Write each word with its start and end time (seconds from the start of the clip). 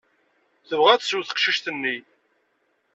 Tebɣa 0.67 0.89
ad 0.93 1.01
tsew 1.01 1.21
teqcict-nni. 1.23 1.97